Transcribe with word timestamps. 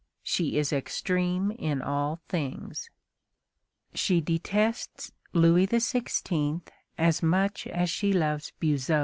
She 0.23 0.57
is 0.57 0.73
extreme 0.73 1.51
in 1.51 1.79
all 1.79 2.21
things. 2.27 2.89
She 3.93 4.19
detests 4.19 5.11
Louis 5.31 5.67
XVI. 5.67 6.61
as 6.97 7.21
much 7.21 7.67
as 7.67 7.91
she 7.91 8.11
loves 8.11 8.51
Buzot. 8.59 8.99